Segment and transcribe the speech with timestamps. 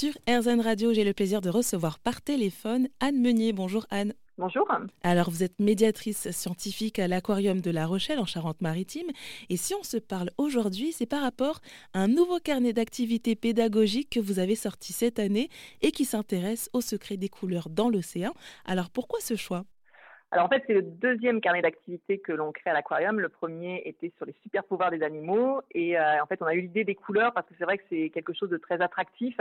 [0.00, 3.52] Sur RZN Radio, j'ai le plaisir de recevoir par téléphone Anne Meunier.
[3.52, 4.14] Bonjour Anne.
[4.38, 4.66] Bonjour.
[5.02, 9.08] Alors, vous êtes médiatrice scientifique à l'Aquarium de La Rochelle en Charente-Maritime.
[9.50, 11.60] Et si on se parle aujourd'hui, c'est par rapport
[11.92, 15.50] à un nouveau carnet d'activités pédagogiques que vous avez sorti cette année
[15.82, 18.32] et qui s'intéresse au secret des couleurs dans l'océan.
[18.64, 19.66] Alors, pourquoi ce choix?
[20.32, 23.18] Alors en fait, c'est le deuxième carnet d'activités que l'on crée à l'aquarium.
[23.18, 26.54] Le premier était sur les super pouvoirs des animaux et euh, en fait, on a
[26.54, 29.36] eu l'idée des couleurs parce que c'est vrai que c'est quelque chose de très attractif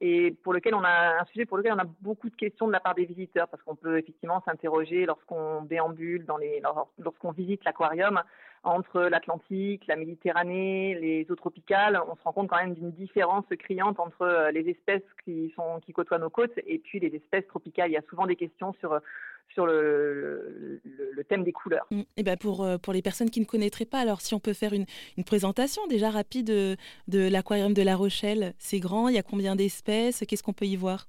[0.00, 2.72] et pour lequel on a un sujet pour lequel on a beaucoup de questions de
[2.72, 6.62] la part des visiteurs parce qu'on peut effectivement s'interroger lorsqu'on déambule dans les
[6.98, 8.22] lorsqu'on visite l'aquarium
[8.62, 13.44] entre l'Atlantique, la Méditerranée, les eaux tropicales, on se rend compte quand même d'une différence
[13.58, 15.52] criante entre euh, les espèces qui
[15.94, 17.90] côtoient nos côtes et puis les espèces tropicales.
[17.90, 19.00] Il y a souvent des questions sur
[19.52, 20.80] sur le,
[21.28, 21.86] thème des couleurs.
[21.90, 22.02] Mm.
[22.16, 24.52] Et ben pour, euh, pour les personnes qui ne connaîtraient pas, alors si on peut
[24.52, 24.86] faire une,
[25.24, 26.76] présentation déjà rapide de,
[27.08, 30.64] de l'aquarium de La Rochelle, c'est grand, il y a combien d'espèces, qu'est-ce qu'on peut
[30.64, 31.06] y voir?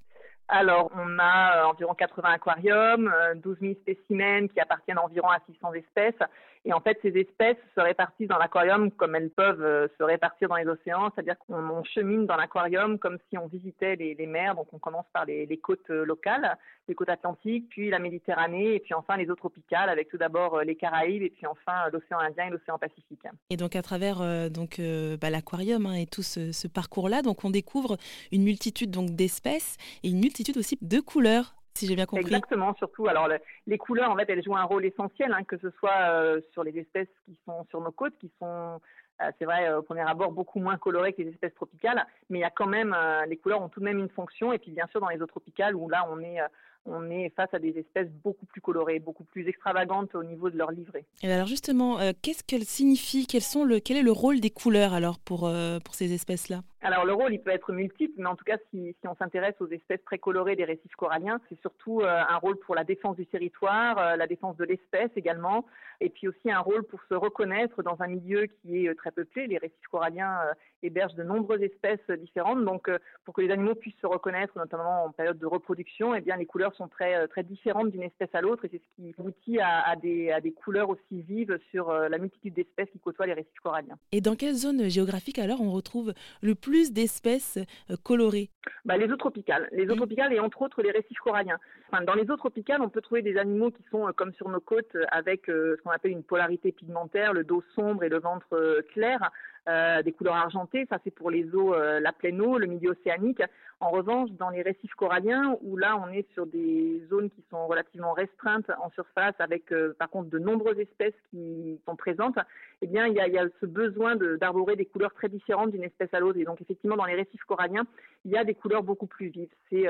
[0.52, 5.40] Alors, on a euh, environ 80 aquariums, 12 euh, 000 spécimens qui appartiennent environ à
[5.50, 6.28] 600 espèces.
[6.66, 10.50] Et en fait, ces espèces se répartissent dans l'aquarium comme elles peuvent euh, se répartir
[10.50, 14.54] dans les océans, c'est-à-dire qu'on chemine dans l'aquarium comme si on visitait les, mers.
[14.54, 16.58] Donc, on commence par les, côtes locales,
[16.90, 20.62] les côtes atlantiques, puis la Méditerranée, et puis enfin les eaux tropicales, avec tout d'abord
[20.62, 23.24] les Caraïbes, et puis enfin l'océan Indien et l'océan Pacifique.
[23.50, 24.80] Et donc, à travers donc
[25.20, 27.98] bah, l'aquarium hein, et tout ce, ce parcours-là, donc on découvre
[28.32, 32.26] une multitude donc d'espèces et une multitude aussi de couleurs si j'ai bien compris.
[32.26, 33.08] Exactement, surtout.
[33.08, 33.30] Alors,
[33.68, 36.64] les couleurs, en fait, elles jouent un rôle essentiel, hein, que ce soit euh, sur
[36.64, 38.82] les espèces qui sont sur nos côtes, qui sont,
[39.22, 42.42] euh, c'est vrai, au premier abord, beaucoup moins colorées que les espèces tropicales, mais il
[42.42, 44.52] y a quand même, euh, les couleurs ont tout de même une fonction.
[44.52, 46.40] Et puis, bien sûr, dans les eaux tropicales, où là, on est
[46.86, 50.58] on est face à des espèces beaucoup plus colorées, beaucoup plus extravagantes au niveau de
[50.58, 51.06] leur livrée.
[51.24, 54.94] Et alors justement, qu'est-ce qu'elles signifient Quels sont le, Quel est le rôle des couleurs
[54.94, 55.52] alors pour,
[55.84, 56.62] pour ces espèces-là?
[56.84, 59.54] Alors le rôle, il peut être multiple, mais en tout cas, si, si on s'intéresse
[59.60, 63.18] aux espèces très colorées des récifs coralliens, c'est surtout euh, un rôle pour la défense
[63.18, 65.68] du territoire, euh, la défense de l'espèce également,
[66.00, 69.12] et puis aussi un rôle pour se reconnaître dans un milieu qui est euh, très
[69.12, 69.46] peuplé.
[69.46, 70.40] Les récifs coralliens
[70.82, 72.90] hébergent de nombreuses espèces différentes, donc
[73.26, 76.48] pour que les animaux puissent se reconnaître, notamment en période de reproduction, eh bien les
[76.48, 79.90] couleurs sont très très différentes d'une espèce à l'autre, et c'est ce qui aboutit à,
[79.90, 83.60] à, des, à des couleurs aussi vives sur la multitude d'espèces qui côtoient les récifs
[83.64, 83.98] coralliens.
[84.12, 87.58] Et dans quelle zone géographique alors on retrouve le plus d'espèces
[87.90, 88.50] euh, colorées?
[88.86, 89.68] Bah, Les eaux tropicales.
[89.72, 91.58] Les eaux tropicales et entre autres les récifs coralliens.
[91.92, 94.50] Enfin, dans les eaux tropicales, on peut trouver des animaux qui sont euh, comme sur
[94.50, 98.20] nos côtes avec euh, ce qu'on appelle une polarité pigmentaire, le dos sombre et le
[98.20, 99.32] ventre clair.
[99.70, 102.92] Euh, des couleurs argentées, ça c'est pour les eaux, euh, la pleine eau, le milieu
[102.98, 103.44] océanique.
[103.80, 106.61] En revanche, dans les récifs coralliens, où là on est sur des
[107.10, 111.80] zones qui sont relativement restreintes en surface, avec euh, par contre de nombreuses espèces qui
[111.86, 112.38] sont présentes,
[112.82, 116.20] eh bien il y a, ce besoin d'arborer des couleurs très différentes d'une espèce à
[116.20, 116.40] l'autre.
[116.40, 117.86] Et donc effectivement, dans les récifs coralliens,
[118.26, 119.50] il y a des couleurs beaucoup plus vives.
[119.70, 119.86] C'est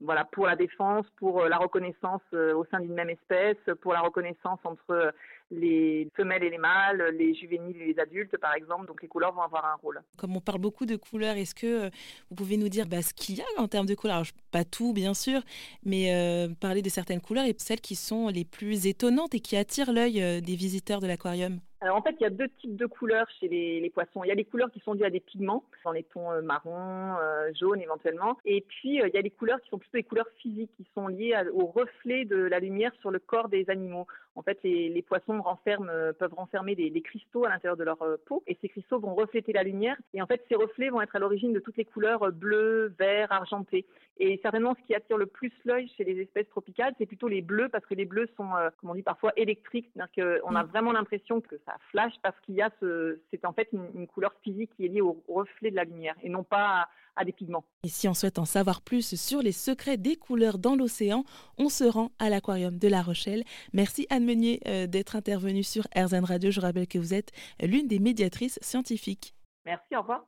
[0.00, 4.60] voilà pour la défense, pour la reconnaissance au sein d'une même espèce, pour la reconnaissance
[4.64, 5.12] entre
[5.50, 8.86] les femelles et les mâles, les juvéniles et les adultes, par exemple.
[8.86, 10.02] Donc les couleurs vont avoir un rôle.
[10.16, 11.90] Comme on parle beaucoup de couleurs, est-ce que euh,
[12.30, 14.22] vous pouvez nous dire bah, ce qu'il y a en termes de couleurs?
[14.50, 15.40] Pas tout, bien sûr,
[15.84, 19.56] mais euh, parler de certaines couleurs et celles qui sont les plus étonnantes et qui
[19.56, 21.60] attirent l'œil euh, des visiteurs de l'aquarium
[21.90, 24.24] en fait, il y a deux types de couleurs chez les, poissons.
[24.24, 26.40] Il y a les couleurs qui sont dues à des pigments, dans les tons euh,
[26.40, 28.38] marron, euh, jaune éventuellement.
[28.44, 30.86] Et puis euh, il y a les couleurs qui sont plutôt des couleurs physiques, qui
[30.94, 34.06] sont liées au reflet de la lumière sur le corps des animaux.
[34.36, 38.56] En fait, les, poissons renferment, peuvent renfermer des, cristaux à l'intérieur de leur peau, et
[38.60, 39.96] ces cristaux vont refléter la lumière.
[40.12, 43.30] Et en fait, ces reflets vont être à l'origine de toutes les couleurs bleues, vert,
[43.30, 43.86] argenté.
[44.18, 47.42] Et certainement, ce qui attire le plus l'œil chez les espèces tropicales, c'est plutôt les
[47.42, 48.48] bleus, parce que les bleus sont,
[48.80, 49.90] comme on dit parfois, électriques.
[49.94, 50.68] C'est-à-dire qu'on a mm.
[50.68, 54.34] vraiment l'impression que ça flash parce qu'il y a ce, c'est en fait une, couleur
[54.42, 57.64] physique qui est liée au reflet de la lumière et non pas à, des pigments.
[57.84, 61.24] Et si on souhaite en savoir plus sur les secrets des couleurs dans l'océan,
[61.58, 63.44] on se rend à l'aquarium de La Rochelle.
[63.72, 66.50] Merci Anne Meunier euh, d'être intervenue sur RZN Radio.
[66.50, 69.34] Je rappelle que vous êtes l'une des médiatrices scientifiques.
[69.64, 70.24] Merci, au revoir.